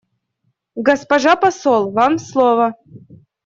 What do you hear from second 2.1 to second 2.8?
слово.